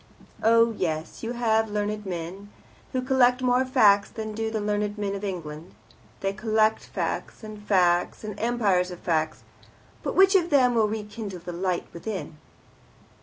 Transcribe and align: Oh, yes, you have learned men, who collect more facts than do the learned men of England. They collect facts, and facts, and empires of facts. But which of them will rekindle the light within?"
Oh, 0.41 0.71
yes, 0.73 1.21
you 1.21 1.33
have 1.33 1.69
learned 1.69 2.07
men, 2.07 2.49
who 2.91 3.03
collect 3.03 3.43
more 3.43 3.63
facts 3.63 4.09
than 4.09 4.33
do 4.33 4.49
the 4.49 4.59
learned 4.59 4.97
men 4.97 5.13
of 5.13 5.23
England. 5.23 5.75
They 6.21 6.33
collect 6.33 6.85
facts, 6.85 7.43
and 7.43 7.61
facts, 7.61 8.23
and 8.23 8.33
empires 8.39 8.89
of 8.89 8.97
facts. 8.99 9.43
But 10.01 10.15
which 10.15 10.33
of 10.35 10.49
them 10.49 10.73
will 10.73 10.87
rekindle 10.87 11.37
the 11.41 11.51
light 11.53 11.85
within?" 11.93 12.39